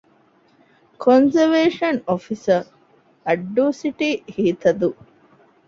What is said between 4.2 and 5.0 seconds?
ހިތަދޫ